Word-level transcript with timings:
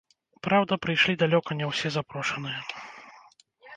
Праўда, 0.45 0.77
прыйшлі 0.85 1.13
далёка 1.23 1.51
не 1.61 1.65
ўсе 1.73 1.87
запрошаныя. 1.99 2.59